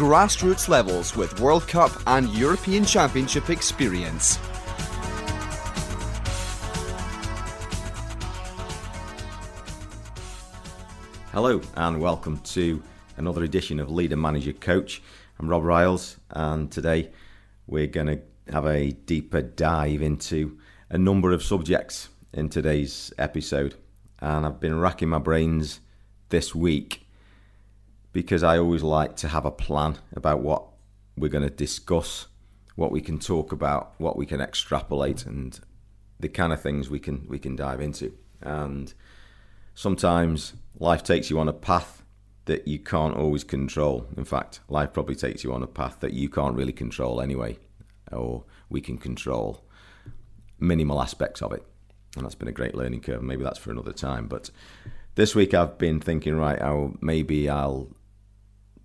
[0.00, 4.36] grassroots levels with World Cup and European Championship experience.
[11.32, 12.82] Hello, and welcome to
[13.18, 15.02] another edition of Leader Manager Coach.
[15.38, 17.10] I'm Rob Ryles, and today
[17.66, 18.20] we're going to
[18.50, 23.74] have a deeper dive into a number of subjects in today's episode.
[24.20, 25.80] And I've been racking my brains
[26.30, 27.06] this week
[28.12, 30.64] because I always like to have a plan about what
[31.16, 32.26] we're going to discuss,
[32.76, 35.60] what we can talk about, what we can extrapolate, and
[36.18, 38.12] the kind of things we can we can dive into.
[38.40, 38.92] And
[39.74, 42.02] sometimes life takes you on a path
[42.46, 44.06] that you can't always control.
[44.16, 47.58] In fact, life probably takes you on a path that you can't really control anyway,
[48.10, 49.64] or we can control
[50.58, 51.64] minimal aspects of it.
[52.16, 53.22] And that's been a great learning curve.
[53.22, 54.26] Maybe that's for another time.
[54.26, 54.50] But
[55.14, 57.88] this week I've been thinking, right, oh, maybe I'll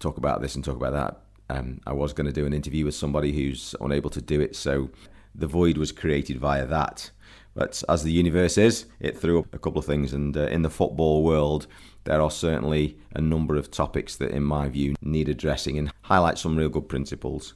[0.06, 1.56] talk about this and talk about that.
[1.56, 4.56] Um, I was going to do an interview with somebody who's unable to do it,
[4.56, 4.89] so
[5.34, 7.09] the void was created via that.
[7.56, 10.61] But as the universe is, it threw up a couple of things, and uh, in
[10.61, 11.66] the football world,
[12.03, 16.38] there are certainly a number of topics that, in my view, need addressing and highlight
[16.38, 17.56] some real good principles.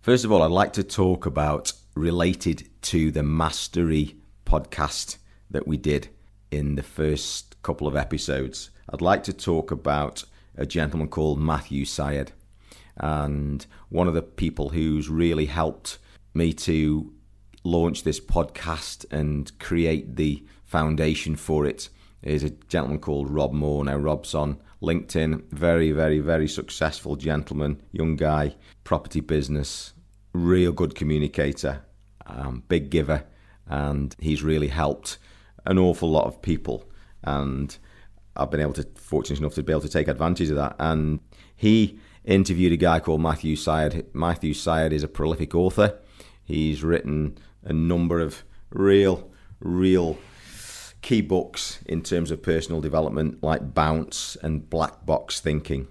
[0.00, 5.18] First of all, I'd like to talk about related to the Mastery podcast
[5.50, 6.08] that we did
[6.50, 8.70] in the first couple of episodes.
[8.90, 10.24] I'd like to talk about
[10.58, 12.32] a gentleman called Matthew Syed.
[12.96, 15.98] And one of the people who's really helped
[16.34, 17.12] me to
[17.64, 21.88] launch this podcast and create the foundation for it
[22.22, 23.84] is a gentleman called Rob Moore.
[23.84, 29.92] Now, Rob's on LinkedIn, very, very, very successful gentleman, young guy, property business,
[30.32, 31.84] real good communicator,
[32.26, 33.24] um, big giver,
[33.66, 35.18] and he's really helped
[35.64, 36.84] an awful lot of people.
[37.22, 37.76] And
[38.38, 40.76] I've been able to, fortunate enough to be able to take advantage of that.
[40.78, 41.20] And
[41.56, 44.06] he interviewed a guy called Matthew Syed.
[44.12, 45.98] Matthew Syed is a prolific author.
[46.44, 50.18] He's written a number of real, real
[51.02, 55.88] key books in terms of personal development, like Bounce and Black Box Thinking.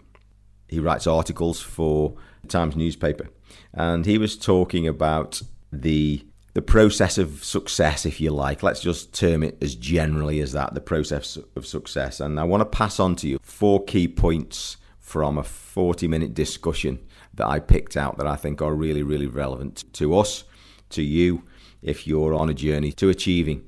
[0.68, 3.30] He writes articles for the Times newspaper,
[3.74, 5.42] and he was talking about
[5.72, 6.26] the
[6.58, 8.64] the process of success, if you like.
[8.64, 12.20] Let's just term it as generally as that the process of success.
[12.20, 16.34] And I want to pass on to you four key points from a 40 minute
[16.34, 16.98] discussion
[17.36, 20.46] that I picked out that I think are really, really relevant to us,
[20.90, 21.44] to you,
[21.84, 23.64] if you're on a journey to achieving.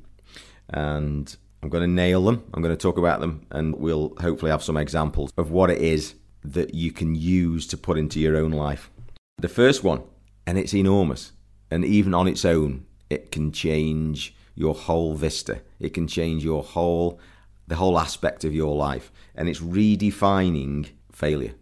[0.70, 4.50] And I'm going to nail them, I'm going to talk about them, and we'll hopefully
[4.50, 8.36] have some examples of what it is that you can use to put into your
[8.36, 8.90] own life.
[9.38, 10.02] The first one,
[10.48, 11.34] and it's enormous
[11.72, 15.62] and even on its own, it can change your whole vista.
[15.80, 17.20] It can change your whole,
[17.68, 19.12] the whole aspect of your life.
[19.36, 21.54] And it's redefining failure.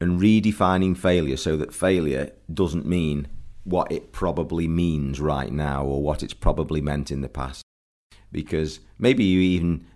[0.00, 3.28] And redefining failure so that failure doesn't mean
[3.64, 7.62] what it probably means right now or what it's probably meant in the past.
[8.32, 9.86] Because maybe you even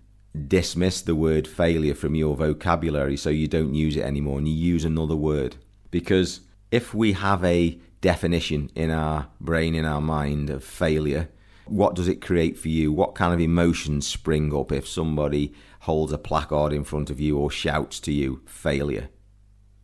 [0.47, 4.53] dismiss the word failure from your vocabulary so you don't use it anymore and you
[4.53, 5.55] use another word.
[5.89, 6.41] Because
[6.71, 11.29] if we have a definition in our brain, in our mind of failure.
[11.65, 12.91] What does it create for you?
[12.91, 17.37] What kind of emotions spring up if somebody holds a placard in front of you
[17.37, 19.09] or shouts to you, failure?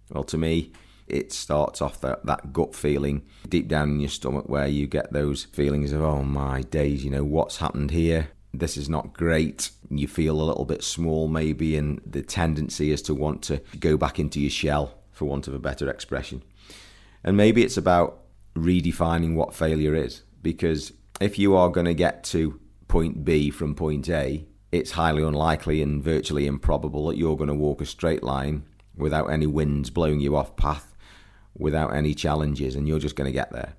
[0.09, 0.71] Well, to me,
[1.07, 5.11] it starts off that, that gut feeling deep down in your stomach where you get
[5.11, 8.29] those feelings of, oh my days, you know, what's happened here?
[8.53, 9.71] This is not great.
[9.89, 13.97] You feel a little bit small, maybe, and the tendency is to want to go
[13.97, 16.43] back into your shell, for want of a better expression.
[17.23, 18.19] And maybe it's about
[18.55, 20.23] redefining what failure is.
[20.41, 25.23] Because if you are going to get to point B from point A, it's highly
[25.23, 28.63] unlikely and virtually improbable that you're going to walk a straight line
[28.95, 30.95] without any winds blowing you off path,
[31.57, 33.73] without any challenges, and you're just going to get there.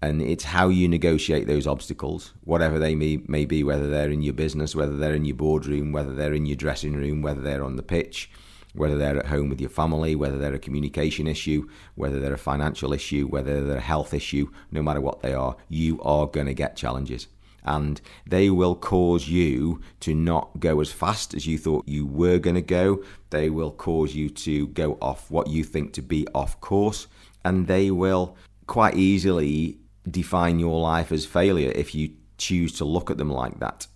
[0.00, 4.22] And it's how you negotiate those obstacles, whatever they may, may be, whether they're in
[4.22, 7.62] your business, whether they're in your boardroom, whether they're in your dressing room, whether they're
[7.62, 8.30] on the pitch,
[8.74, 12.38] whether they're at home with your family, whether they're a communication issue, whether they're a
[12.38, 16.46] financial issue, whether they're a health issue, no matter what they are, you are going
[16.46, 17.28] to get challenges.
[17.64, 22.38] and they will cause you to not go as fast as you thought you were
[22.38, 23.02] going to go.
[23.30, 27.06] They will cause you to go off what you think to be off course,
[27.44, 28.36] and they will
[28.66, 29.78] quite easily
[30.10, 33.86] define your life as failure if you choose to look at them like that.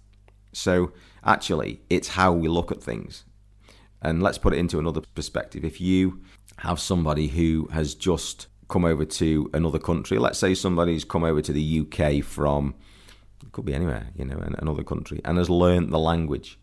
[0.52, 0.92] So,
[1.24, 3.24] actually, it's how we look at things.
[4.06, 5.64] And let's put it into another perspective.
[5.64, 6.20] If you
[6.58, 11.42] have somebody who has just come over to another country, let's say somebody's come over
[11.42, 12.76] to the UK from
[13.42, 16.56] it could be anywhere, you know, another country, and has learnt the language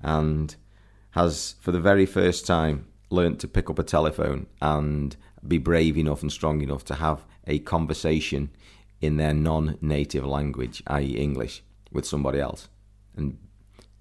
[0.00, 0.56] and
[1.10, 5.16] has, for the very first time, learnt to pick up a telephone and
[5.46, 8.50] be brave enough and strong enough to have a conversation
[9.02, 11.62] in their non native language, i.e., English,
[11.92, 12.68] with somebody else
[13.16, 13.36] and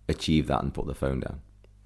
[0.07, 1.41] achieve that and put the phone down.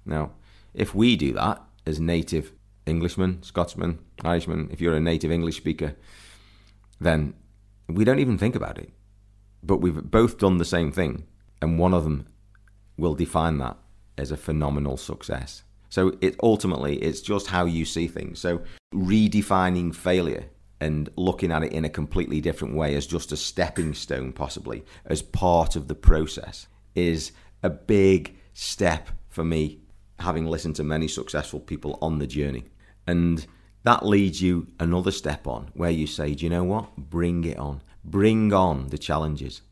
[0.06, 0.32] Now,
[0.74, 2.52] if we do that as native
[2.86, 5.96] Englishmen, Scotsmen, Irishmen, if you're a native English speaker,
[7.00, 7.34] then
[7.88, 8.90] we don't even think about it
[9.66, 11.26] but we've both done the same thing,
[11.60, 12.26] and one of them
[12.96, 13.76] will define that
[14.18, 15.64] as a phenomenal success.
[15.88, 18.38] So it ultimately it's just how you see things.
[18.38, 18.62] So
[18.94, 20.46] redefining failure
[20.80, 24.84] and looking at it in a completely different way as just a stepping stone possibly
[25.06, 27.32] as part of the process is
[27.62, 29.80] a big step for me
[30.24, 32.64] having listened to many successful people on the journey.
[33.06, 33.46] And
[33.84, 36.96] that leads you another step on where you say, do you know what?
[36.96, 37.82] Bring it on.
[38.04, 39.62] Bring on the challenges.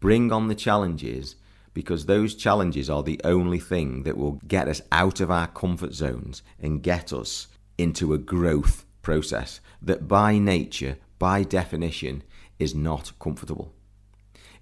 [0.00, 1.36] Bring on the challenges
[1.74, 5.94] because those challenges are the only thing that will get us out of our comfort
[5.94, 12.22] zones and get us into a growth process that by nature, by definition,
[12.58, 13.72] is not comfortable.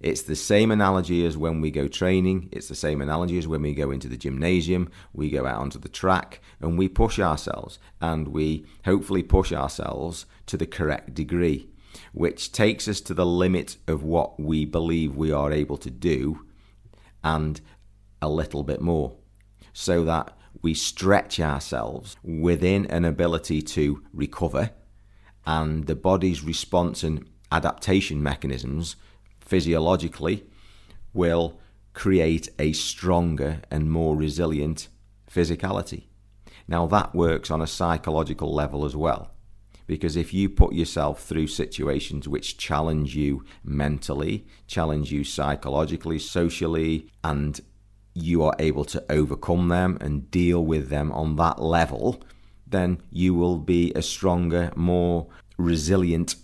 [0.01, 2.49] It's the same analogy as when we go training.
[2.51, 5.79] It's the same analogy as when we go into the gymnasium, we go out onto
[5.79, 11.71] the track and we push ourselves and we hopefully push ourselves to the correct degree
[12.13, 16.45] which takes us to the limit of what we believe we are able to do
[17.23, 17.61] and
[18.21, 19.15] a little bit more,
[19.73, 24.71] so that we stretch ourselves within an ability to recover
[25.45, 28.95] and the body's response and adaptation mechanisms
[29.51, 30.45] physiologically
[31.13, 31.59] will
[31.93, 34.87] create a stronger and more resilient
[35.29, 36.05] physicality.
[36.69, 39.31] Now, that works on a psychological level as well.
[39.87, 47.09] Because if you put yourself through situations which challenge you mentally, challenge you psychologically, socially,
[47.21, 47.59] and
[48.13, 52.23] you are able to overcome them and deal with them on that level,
[52.65, 55.27] then you will be a stronger, more
[55.57, 56.35] resilient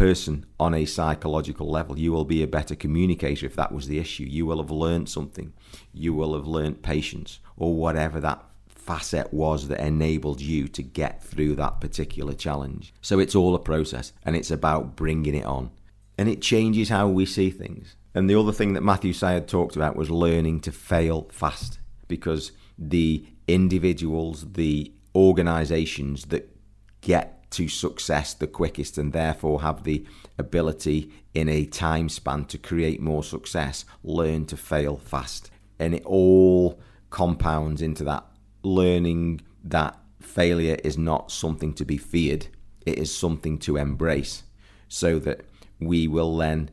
[0.00, 1.98] person on a psychological level.
[1.98, 4.24] You will be a better communicator if that was the issue.
[4.24, 5.52] You will have learned something.
[5.92, 11.22] You will have learned patience or whatever that facet was that enabled you to get
[11.22, 12.94] through that particular challenge.
[13.02, 15.70] So it's all a process and it's about bringing it on.
[16.16, 17.94] And it changes how we see things.
[18.14, 22.52] And the other thing that Matthew Syed talked about was learning to fail fast because
[22.78, 26.56] the individuals, the organizations that
[27.02, 30.06] get to success the quickest and therefore have the
[30.38, 35.50] ability in a time span to create more success learn to fail fast.
[35.78, 36.80] And it all
[37.10, 38.24] compounds into that
[38.62, 42.46] learning that failure is not something to be feared,
[42.86, 44.44] it is something to embrace,
[44.88, 45.40] so that
[45.78, 46.70] we will then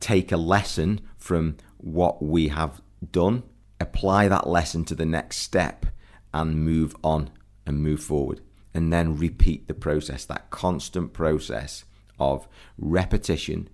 [0.00, 2.80] take a lesson from what we have
[3.10, 3.42] done,
[3.80, 5.86] apply that lesson to the next step,
[6.32, 7.30] and move on
[7.66, 8.40] and move forward.
[8.74, 11.84] And then repeat the process, that constant process
[12.18, 13.68] of repetition,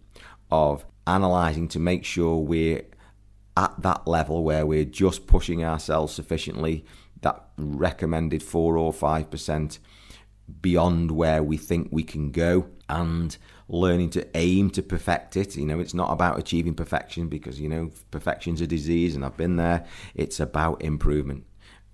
[0.51, 2.85] of analyzing to make sure we're
[3.57, 6.85] at that level where we're just pushing ourselves sufficiently
[7.23, 9.79] that recommended 4 or 5%
[10.61, 13.37] beyond where we think we can go and
[13.69, 15.57] learning to aim to perfect it.
[15.57, 19.37] You know, it's not about achieving perfection because, you know, perfection's a disease and I've
[19.37, 19.87] been there.
[20.15, 21.45] It's about improvement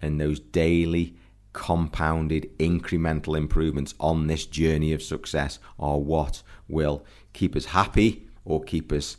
[0.00, 1.16] and those daily
[1.57, 8.63] compounded incremental improvements on this journey of success are what will keep us happy or
[8.63, 9.17] keep us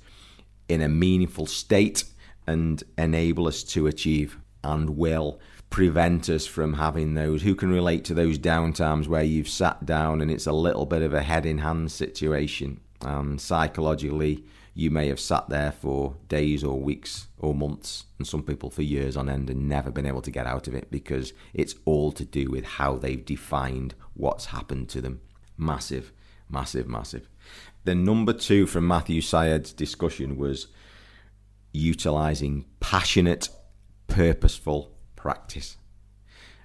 [0.69, 2.03] in a meaningful state
[2.45, 5.39] and enable us to achieve and will
[5.71, 7.41] prevent us from having those.
[7.41, 11.01] Who can relate to those downtimes where you've sat down and it's a little bit
[11.01, 12.79] of a head in hand situation?
[13.01, 14.45] And psychologically,
[14.77, 18.83] you may have sat there for days or weeks or months, and some people for
[18.83, 22.11] years on end and never been able to get out of it because it's all
[22.11, 25.19] to do with how they've defined what's happened to them.
[25.57, 26.13] Massive,
[26.47, 27.27] massive, massive.
[27.85, 30.67] The number two from Matthew Syed's discussion was
[31.73, 33.49] utilizing passionate,
[34.05, 35.77] purposeful practice.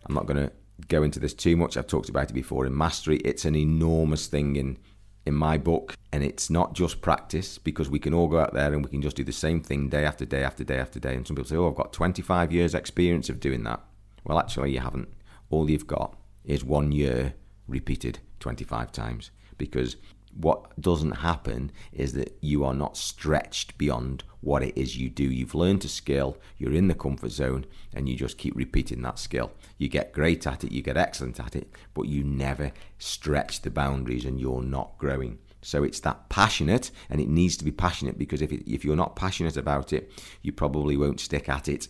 [0.05, 0.53] I'm not going to
[0.89, 1.79] go into this too much.
[1.79, 3.17] I've talked about it before in mastery.
[3.25, 4.77] It's an enormous thing in
[5.25, 5.95] in my book.
[6.13, 9.03] And it's not just practice because we can all go out there and we can
[9.03, 11.15] just do the same thing day after day after day after day.
[11.15, 13.81] And some people say, oh, I've got 25 years' experience of doing that.
[14.25, 15.09] Well, actually, you haven't.
[15.51, 17.35] All you've got is one year
[17.67, 19.97] repeated 25 times because
[20.35, 25.25] what doesn't happen is that you are not stretched beyond what it is you do.
[25.25, 29.19] You've learned a skill, you're in the comfort zone, and you just keep repeating that
[29.19, 29.53] skill.
[29.79, 33.71] You get great at it, you get excellent at it, but you never stretch the
[33.71, 35.39] boundaries and you're not growing.
[35.61, 38.97] So it's that passionate, and it needs to be passionate because if, it, if you're
[38.97, 40.11] not passionate about it,
[40.43, 41.87] you probably won't stick at it.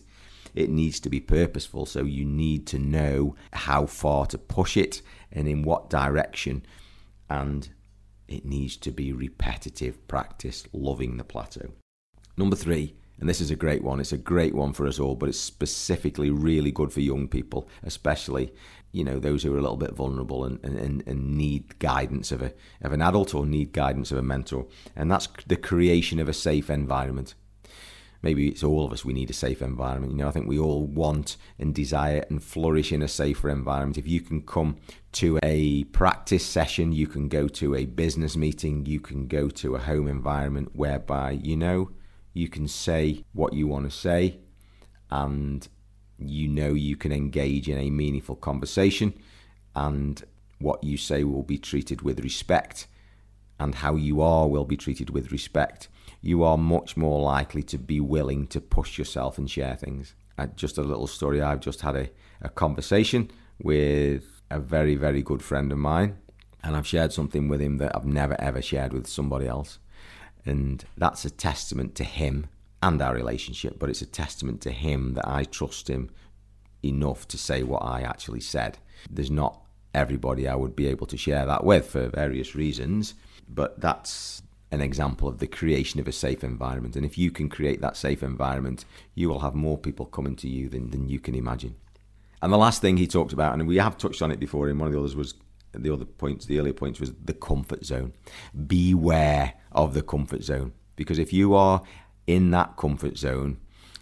[0.53, 5.01] It needs to be purposeful, so you need to know how far to push it
[5.31, 6.63] and in what direction.
[7.29, 7.69] And
[8.33, 11.71] it needs to be repetitive practice, loving the plateau.
[12.35, 15.15] Number three, and this is a great one, it's a great one for us all,
[15.15, 18.51] but it's specifically really good for young people, especially
[18.93, 22.41] you know those who are a little bit vulnerable and, and, and need guidance of
[22.41, 26.29] a of an adult or need guidance of a mentor and that's the creation of
[26.29, 27.33] a safe environment
[28.23, 30.13] maybe it's all of us we need a safe environment.
[30.13, 33.97] You know i think we all want and desire and flourish in a safer environment.
[33.97, 34.77] If you can come
[35.13, 39.75] to a practice session you can go to a business meeting you can go to
[39.75, 41.91] a home environment whereby you know
[42.33, 44.39] you can say what you want to say
[45.11, 45.67] and
[46.17, 49.13] you know you can engage in a meaningful conversation
[49.75, 50.23] and
[50.59, 52.87] what you say will be treated with respect
[53.59, 55.89] and how you are will be treated with respect
[56.23, 60.15] you are much more likely to be willing to push yourself and share things.
[60.37, 62.09] Uh, just a little story I've just had a,
[62.41, 63.29] a conversation
[63.61, 66.17] with a very, very good friend of mine,
[66.63, 69.79] and I've shared something with him that I've never ever shared with somebody else.
[70.45, 72.47] And that's a testament to him
[72.81, 76.09] and our relationship, but it's a testament to him that I trust him
[76.83, 78.77] enough to say what I actually said.
[79.09, 79.61] There's not
[79.93, 83.13] everybody I would be able to share that with for various reasons,
[83.47, 84.41] but that's
[84.73, 86.95] an example of the creation of a safe environment.
[86.95, 90.49] And if you can create that safe environment, you will have more people coming to
[90.49, 91.75] you than, than you can imagine.
[92.41, 94.79] And the last thing he talked about, and we have touched on it before, and
[94.79, 95.35] one of the others was
[95.73, 98.13] the other points, the earlier points was the comfort zone.
[98.67, 100.73] Beware of the comfort zone.
[100.95, 101.83] Because if you are
[102.25, 103.57] in that comfort zone,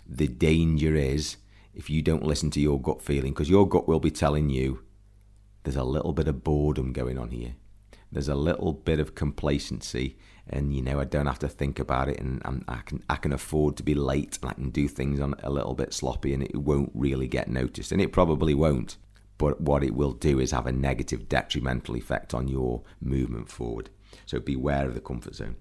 [0.08, 1.38] the danger is
[1.74, 4.84] if you don't listen to your gut feeling, because your gut will be telling you
[5.64, 7.56] there's a little bit of boredom going on here.
[8.12, 10.18] There's a little bit of complacency
[10.52, 13.16] and you know I don't have to think about it, and I'm, i can I
[13.16, 16.34] can afford to be late, and I can do things on a little bit sloppy,
[16.34, 18.98] and it won't really get noticed, and it probably won't.
[19.38, 23.90] But what it will do is have a negative detrimental effect on your movement forward.
[24.26, 25.56] So beware of the comfort zone.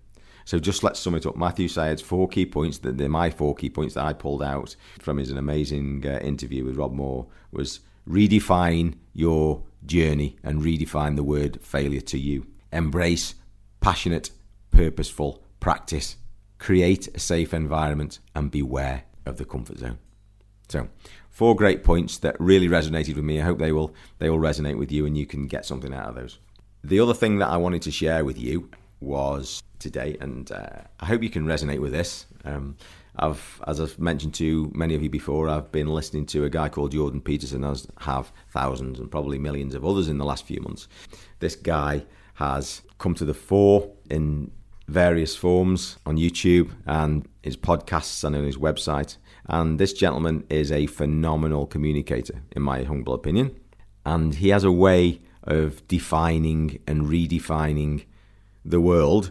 [0.45, 1.37] So just let's sum it up.
[1.37, 4.75] Matthew Syed's four key points that they're my four key points that I pulled out
[4.99, 11.17] from his an amazing uh, interview with Rob Moore was redefine your journey and redefine
[11.17, 12.47] the word failure to you.
[12.73, 13.35] Embrace
[13.81, 14.31] passionate
[14.71, 16.17] purposeful practice.
[16.59, 19.99] Create a safe environment and beware of the comfort zone.
[20.69, 20.89] So,
[21.29, 23.41] four great points that really resonated with me.
[23.41, 26.11] I hope they will they will resonate with you and you can get something out
[26.11, 26.39] of those.
[26.85, 28.71] The other thing that I wanted to share with you
[29.01, 32.27] was today, and uh, I hope you can resonate with this.
[32.45, 32.77] Um,
[33.17, 36.69] I've, as I've mentioned to many of you before, I've been listening to a guy
[36.69, 40.61] called Jordan Peterson, as have thousands and probably millions of others in the last few
[40.61, 40.89] months.
[41.41, 42.05] This guy
[42.35, 44.51] has come to the fore in
[44.89, 49.17] various forms on YouTube and his podcasts and on his website.
[49.47, 53.59] And this gentleman is a phenomenal communicator, in my humble opinion.
[54.05, 58.05] And he has a way of defining and redefining
[58.65, 59.31] the world.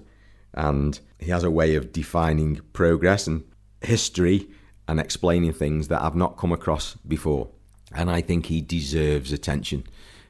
[0.54, 3.44] And he has a way of defining progress and
[3.82, 4.48] history
[4.88, 7.50] and explaining things that I've not come across before.
[7.94, 9.84] And I think he deserves attention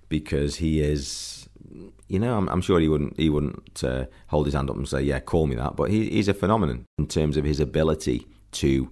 [0.09, 1.39] because he is
[2.07, 4.89] you know, I'm, I'm, sure he wouldn't he wouldn't uh, hold his hand up and
[4.89, 8.27] say, "Yeah, call me that." But he, he's a phenomenon in terms of his ability
[8.53, 8.91] to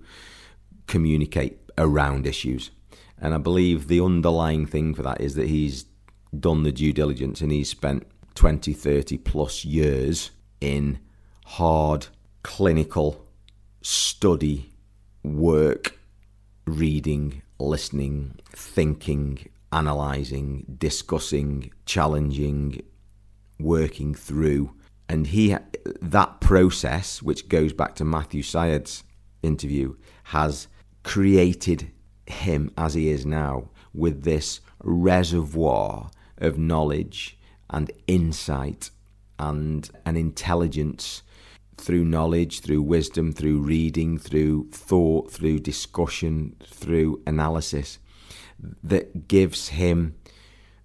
[0.85, 2.69] communicate around issues,
[3.19, 5.85] and I believe the underlying thing for that is that he's
[6.37, 8.05] done the due diligence and he's spent
[8.37, 10.29] 20, 30 plus years
[10.61, 10.99] in
[11.43, 12.05] hard
[12.43, 13.25] clinical
[13.81, 14.69] study,
[15.23, 15.97] work,
[16.67, 19.39] reading, listening, thinking,
[19.71, 22.79] analyzing, discussing, challenging,
[23.59, 24.71] working through.
[25.09, 25.55] And he
[25.99, 29.03] that process, which goes back to Matthew Syed's
[29.41, 30.67] interview, has
[31.01, 31.91] created
[32.27, 37.36] him as he is now with this reservoir of knowledge
[37.69, 38.89] and insight
[39.39, 41.23] and an intelligence
[41.77, 47.99] through knowledge, through wisdom, through reading, through thought, through discussion, through analysis
[48.83, 50.15] that gives him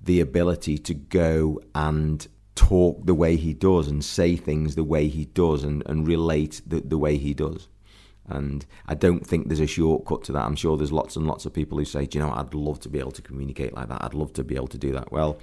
[0.01, 5.09] the ability to go and talk the way he does and say things the way
[5.09, 7.69] he does and, and relate the, the way he does.
[8.29, 10.45] And I don't think there's a shortcut to that.
[10.45, 12.89] I'm sure there's lots and lots of people who say, you know, I'd love to
[12.89, 14.05] be able to communicate like that.
[14.05, 15.11] I'd love to be able to do that.
[15.11, 15.39] Well,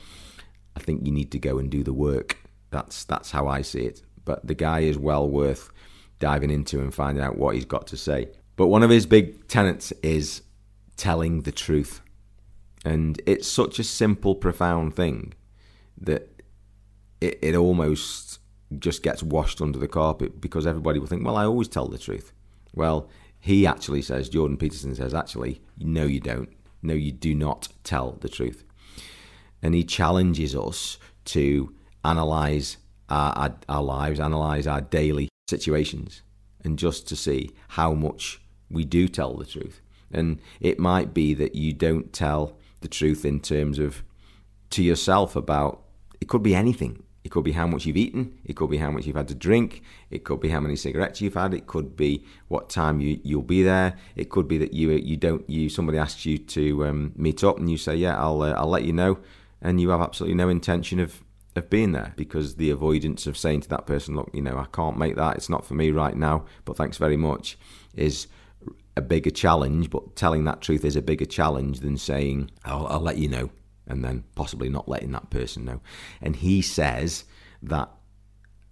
[0.76, 2.38] I think you need to go and do the work.
[2.72, 4.02] That's that's how I see it.
[4.26, 5.72] But the guy is well worth
[6.20, 8.30] diving into and finding out what he's got to say.
[8.56, 10.42] But one of his big tenets is
[10.98, 12.02] telling the truth.
[12.86, 15.34] And it's such a simple, profound thing
[15.98, 16.44] that
[17.22, 18.40] it, it almost
[18.78, 21.98] just gets washed under the carpet because everybody will think, well, I always tell the
[21.98, 22.32] truth.
[22.74, 23.10] Well,
[23.40, 26.50] he actually says, Jordan Peterson says, actually, no, you don't.
[26.82, 28.64] No, you do not tell the truth.
[29.62, 31.74] And he challenges us to
[32.04, 32.78] analyze
[33.10, 36.22] our, our, our lives, analyze our daily situations,
[36.64, 39.82] and just to see how much we do tell the truth.
[40.12, 44.04] And it might be that you don't tell the truth in terms of
[44.72, 45.82] to yourself about
[46.22, 47.04] it could be anything.
[47.24, 48.40] It could be how much you've eaten.
[48.46, 49.84] It could be how much you've had to drink.
[50.10, 51.54] It could be how many cigarettes you've had.
[51.54, 53.98] It could be what time you you'll be there.
[54.16, 57.58] It could be that you you don't you somebody asks you to um, meet up
[57.58, 59.20] and you say yeah I'll uh, I'll let you know,
[59.62, 61.24] and you have absolutely no intention of
[61.56, 64.66] of being there because the avoidance of saying to that person look you know I
[64.72, 67.58] can't make that it's not for me right now but thanks very much
[67.96, 68.28] is
[69.00, 69.90] a bigger challenge.
[69.90, 73.50] But telling that truth is a bigger challenge than saying I'll, I'll let you know
[73.88, 75.82] and then possibly not letting that person know.
[76.22, 77.24] And he says
[77.64, 77.90] that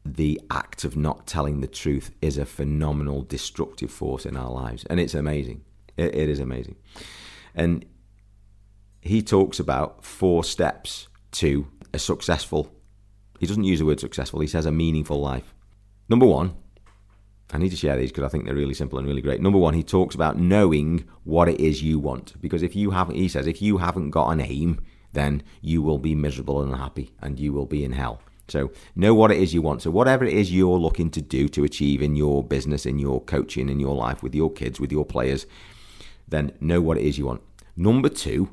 [0.06, 4.86] the act of not telling the truth is a phenomenal destructive force in our lives.
[4.89, 5.63] And it's amazing.
[5.98, 6.75] it, it is amazing.
[7.56, 7.86] And
[9.01, 12.72] he talks about four steps to a successful,
[13.39, 15.54] he doesn't use the word successful, he says a meaningful life.
[16.10, 16.56] Number one,
[17.51, 19.42] I need to share these because I think they're really simple and really great.
[19.42, 22.39] Number one, he talks about knowing what it is you want.
[22.42, 24.82] Because if you haven't, he says, if you haven't got an aim,
[25.13, 28.22] then you will be miserable and unhappy and you will be in hell.
[28.50, 29.82] So know what it is you want.
[29.82, 33.22] So whatever it is you're looking to do to achieve in your business, in your
[33.22, 35.46] coaching, in your life, with your kids, with your players,
[36.27, 37.42] then know what it is you want.
[37.75, 38.50] Number two,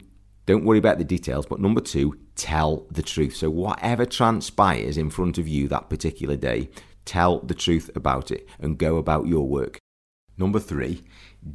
[0.47, 3.37] don't worry about the details, but number two, tell the truth.
[3.37, 6.69] So whatever transpires in front of you that particular day,
[7.05, 9.79] tell the truth about it and go about your work.
[10.37, 11.03] Number three,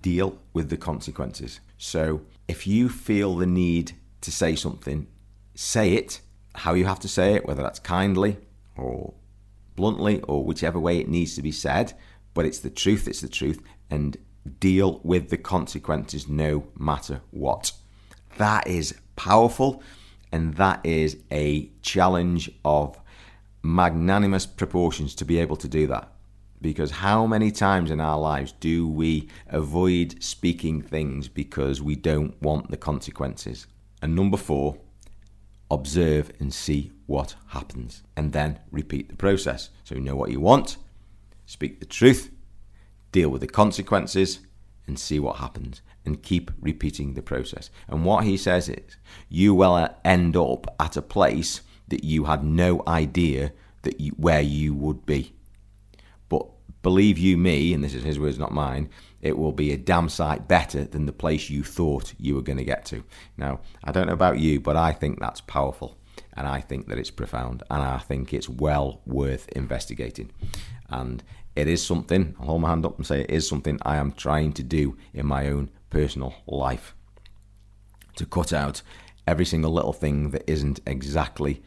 [0.02, 1.60] deal with the consequences.
[1.78, 5.08] So if you feel the need to say something,
[5.56, 6.22] say it
[6.56, 8.38] how you have to say it, whether that's kindly
[8.76, 9.14] or
[9.76, 11.94] bluntly or whichever way it needs to be said,
[12.34, 14.18] but it's the truth, it's the truth, and
[14.60, 17.72] deal with the consequences no matter what.
[18.40, 19.84] That is powerful,
[20.32, 22.98] and that is a challenge of
[23.64, 26.14] magnanimous proportions to be able to do that.
[26.62, 32.42] Because how many times in our lives do we avoid speaking things because we don't
[32.42, 33.68] want the consequences?
[34.02, 34.78] And number four,
[35.70, 39.70] observe and see what happens, and then repeat the process.
[39.84, 40.78] So you know what you want,
[41.46, 42.32] speak the truth,
[43.12, 44.40] deal with the consequences,
[44.88, 47.70] and see what happens, and keep repeating the process.
[47.88, 48.98] And what he says is,
[49.30, 54.42] you will end up at a place that you had no idea that you, where
[54.42, 55.34] you would be.
[56.28, 56.48] But
[56.82, 58.90] believe you me, and this is his words, not mine,
[59.22, 62.58] it will be a damn sight better than the place you thought you were going
[62.58, 63.04] to get to.
[63.38, 65.96] Now, I don't know about you, but I think that's powerful.
[66.34, 67.62] And I think that it's profound.
[67.70, 70.32] And I think it's well worth investigating.
[70.90, 71.22] And
[71.56, 74.12] it is something, I'll hold my hand up and say it is something I am
[74.12, 76.96] trying to do in my own personal life.
[78.16, 78.82] To cut out
[79.26, 81.62] every single little thing that isn't exactly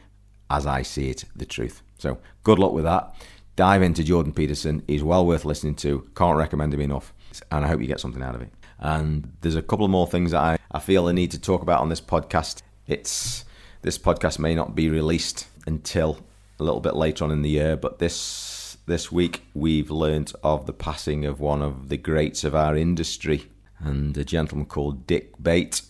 [0.50, 1.82] as I see it, the truth.
[1.98, 3.14] So good luck with that.
[3.56, 4.82] Dive into Jordan Peterson.
[4.86, 6.08] He's well worth listening to.
[6.14, 7.14] Can't recommend him enough
[7.50, 8.50] and I hope you get something out of it.
[8.78, 11.62] And there's a couple of more things that I, I feel I need to talk
[11.62, 12.62] about on this podcast.
[12.86, 13.44] It's
[13.82, 16.18] this podcast may not be released until
[16.58, 20.66] a little bit later on in the year, but this this week we've learnt of
[20.66, 23.48] the passing of one of the greats of our industry,
[23.82, 25.82] and a gentleman called Dick Bate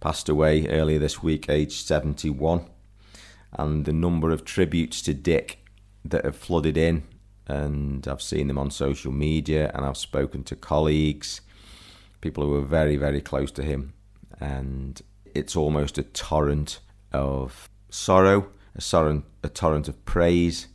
[0.00, 2.66] passed away earlier this week, aged 71.
[3.52, 5.64] And the number of tributes to Dick
[6.04, 7.04] that have flooded in
[7.48, 11.40] and I've seen them on social media and I've spoken to colleagues,
[12.20, 13.94] people who are very, very close to him,
[14.38, 15.00] and
[15.34, 16.80] it's almost a torrent
[17.12, 20.68] of sorrow, a torrent, a torrent of praise,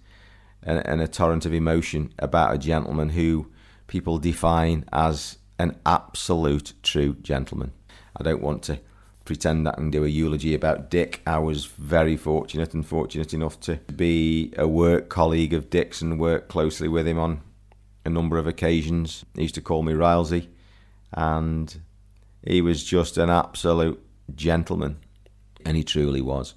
[0.63, 3.51] and, and a torrent of emotion about a gentleman who
[3.85, 7.71] people define as an absolute true gentleman.
[8.15, 8.79] I don't want to
[9.25, 11.21] pretend that and do a eulogy about Dick.
[11.25, 16.19] I was very fortunate and fortunate enough to be a work colleague of Dick's and
[16.19, 17.41] work closely with him on
[18.05, 19.23] a number of occasions.
[19.35, 20.47] He used to call me Rylesy,
[21.13, 21.81] and
[22.45, 24.03] he was just an absolute
[24.35, 24.97] gentleman,
[25.65, 26.53] and he truly was.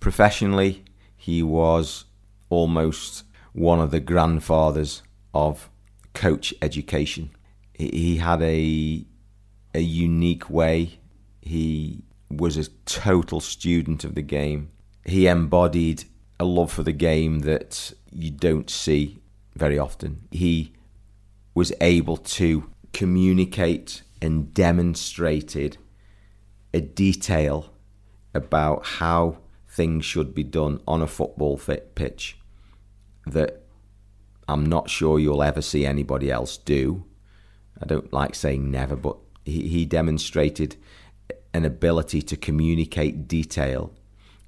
[0.00, 0.84] Professionally,
[1.16, 2.04] he was
[2.48, 5.02] almost one of the grandfathers
[5.34, 5.68] of
[6.14, 7.30] coach education.
[7.78, 9.04] He had a
[9.74, 10.98] a unique way.
[11.42, 14.70] He was a total student of the game.
[15.04, 16.04] He embodied
[16.40, 19.18] a love for the game that you don't see
[19.54, 20.26] very often.
[20.30, 20.72] He
[21.54, 25.78] was able to communicate and demonstrated
[26.72, 27.72] a detail
[28.34, 32.38] about how things should be done on a football pitch
[33.26, 33.62] that
[34.48, 37.04] I'm not sure you'll ever see anybody else do.
[37.82, 40.76] I don't like saying never, but he, he demonstrated
[41.52, 43.92] an ability to communicate detail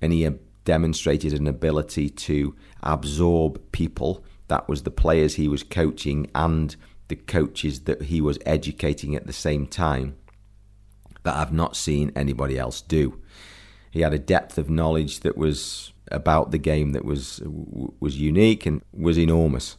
[0.01, 0.29] and he
[0.65, 4.25] demonstrated an ability to absorb people.
[4.49, 6.75] That was the players he was coaching and
[7.09, 10.17] the coaches that he was educating at the same time
[11.23, 13.21] that I've not seen anybody else do.
[13.91, 18.67] He had a depth of knowledge that was about the game that was was unique
[18.67, 19.77] and was enormous.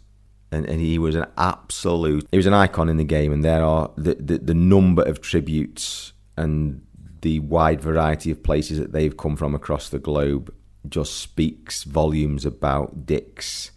[0.52, 3.64] And, and he was an absolute he was an icon in the game and there
[3.64, 6.82] are the, the, the number of tributes and
[7.22, 10.54] the wide variety of places that they've come from across the globe
[10.88, 13.72] just speaks volumes about Dick's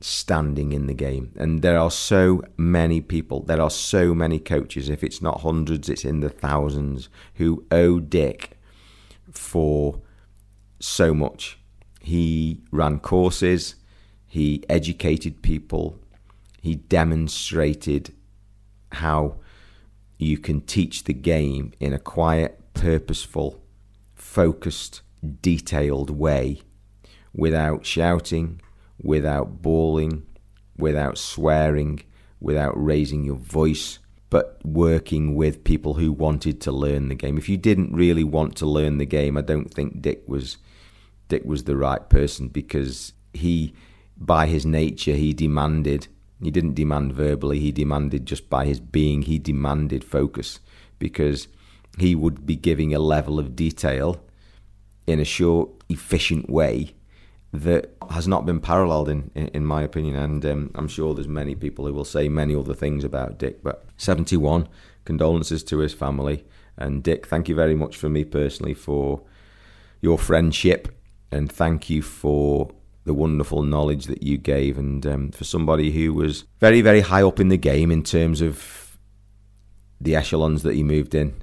[0.00, 1.32] standing in the game.
[1.36, 5.88] And there are so many people, there are so many coaches, if it's not hundreds,
[5.88, 8.58] it's in the thousands, who owe Dick
[9.30, 10.00] for
[10.80, 11.58] so much.
[12.00, 13.76] He ran courses,
[14.26, 16.00] he educated people,
[16.62, 18.14] he demonstrated
[18.92, 19.36] how
[20.16, 23.60] you can teach the game in a quiet, purposeful,
[24.14, 25.02] focused,
[25.40, 26.62] detailed way
[27.34, 28.60] without shouting,
[29.02, 30.24] without bawling,
[30.76, 32.00] without swearing,
[32.38, 33.98] without raising your voice,
[34.30, 37.36] but working with people who wanted to learn the game.
[37.36, 40.58] If you didn't really want to learn the game, I don't think Dick was
[41.26, 43.74] Dick was the right person because he
[44.16, 46.06] by his nature he demanded
[46.42, 50.60] he didn't demand verbally, he demanded just by his being, he demanded focus
[50.98, 51.48] because
[51.98, 54.22] he would be giving a level of detail
[55.06, 56.94] in a short, efficient way
[57.52, 60.16] that has not been paralleled in, in, in my opinion.
[60.16, 63.62] And um, I'm sure there's many people who will say many other things about Dick.
[63.62, 64.68] But 71,
[65.04, 66.44] condolences to his family.
[66.76, 69.22] And Dick, thank you very much for me personally for
[70.00, 70.88] your friendship,
[71.30, 72.70] and thank you for
[73.04, 77.22] the wonderful knowledge that you gave, and um, for somebody who was very, very high
[77.22, 78.98] up in the game in terms of
[80.00, 81.34] the echelons that he moved in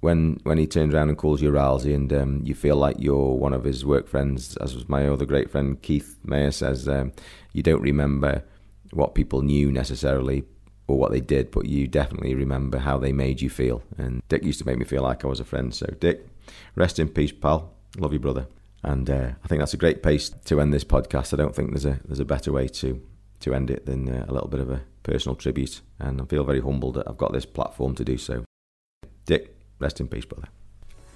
[0.00, 3.34] when when he turns around and calls you Rylesy and um, you feel like you're
[3.34, 7.12] one of his work friends, as was my other great friend Keith Mayer says, um,
[7.52, 8.44] you don't remember
[8.92, 10.44] what people knew necessarily
[10.86, 13.82] or what they did, but you definitely remember how they made you feel.
[13.98, 15.74] And Dick used to make me feel like I was a friend.
[15.74, 16.26] So Dick,
[16.76, 17.74] rest in peace, pal.
[17.98, 18.46] Love you, brother.
[18.82, 21.34] And uh, I think that's a great pace to end this podcast.
[21.34, 23.00] I don't think there's a there's a better way to
[23.40, 25.80] to end it than uh, a little bit of a personal tribute.
[25.98, 28.44] And I feel very humbled that I've got this platform to do so.
[29.26, 30.48] Dick, Rest in peace, brother.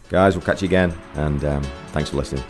[0.08, 2.44] Guys, we'll catch you again, and um, thanks for listening.